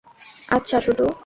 [0.49, 1.05] আচ্ছা, শুটু!